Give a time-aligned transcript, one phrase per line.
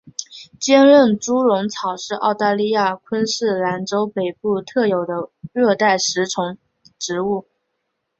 [0.59, 6.57] 坚韧猪笼草是澳大利亚昆士兰州北部特有的热带食虫
[6.97, 7.45] 植物。